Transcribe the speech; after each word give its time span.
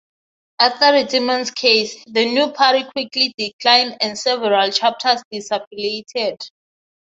After 0.59 0.93
the 0.93 1.07
Timmons 1.07 1.51
case, 1.51 2.03
the 2.07 2.25
New 2.25 2.51
Party 2.53 2.85
quickly 2.89 3.35
declined 3.37 3.97
and 4.01 4.17
several 4.17 4.71
chapters 4.71 5.21
disaffiliated. 5.31 6.39